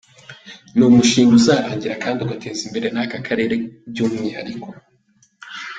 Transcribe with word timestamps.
Ni 0.75 0.83
umushinga 0.89 1.33
uzarangira 1.39 1.95
kandi 2.03 2.19
ugateza 2.21 2.61
imbere 2.67 2.87
n’aka 2.93 3.17
Karere 3.27 3.55
by’umwihariko. 3.89 4.67